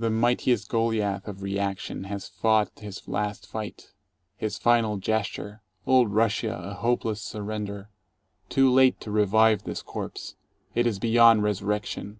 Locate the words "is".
10.88-10.98